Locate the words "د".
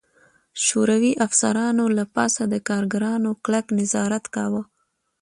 2.49-2.55